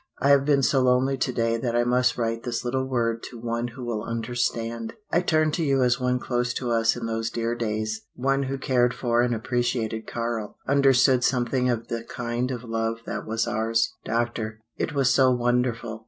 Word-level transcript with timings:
"I 0.19 0.29
have 0.29 0.45
been 0.45 0.63
so 0.63 0.81
lonely 0.81 1.15
to 1.15 1.31
day 1.31 1.57
that 1.57 1.75
I 1.75 1.83
must 1.83 2.17
write 2.17 2.41
this 2.41 2.65
little 2.65 2.87
word 2.87 3.21
to 3.29 3.37
one 3.37 3.67
who 3.67 3.85
will 3.85 4.01
understand. 4.01 4.93
I 5.11 5.21
turn 5.21 5.51
to 5.51 5.63
you 5.63 5.83
as 5.83 5.99
one 5.99 6.17
close 6.17 6.55
to 6.55 6.71
us 6.71 6.95
in 6.95 7.05
those 7.05 7.29
dear 7.29 7.53
days, 7.53 8.01
one 8.15 8.41
who 8.41 8.57
cared 8.57 8.95
for 8.95 9.21
and 9.21 9.35
appreciated 9.35 10.07
Karl, 10.07 10.57
understood 10.67 11.23
something 11.23 11.69
of 11.69 11.87
the 11.89 12.03
kind 12.03 12.49
of 12.49 12.63
love 12.63 13.01
that 13.05 13.27
was 13.27 13.45
ours. 13.45 13.93
Doctor 14.03 14.59
it 14.75 14.91
was 14.95 15.13
so 15.13 15.29
wonderful! 15.29 15.99